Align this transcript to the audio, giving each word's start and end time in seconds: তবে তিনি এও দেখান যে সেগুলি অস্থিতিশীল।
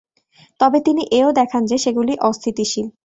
তবে 0.59 0.77
তিনি 0.87 1.03
এও 1.11 1.29
দেখান 1.39 1.61
যে 1.65 1.77
সেগুলি 1.77 2.13
অস্থিতিশীল। 2.29 2.87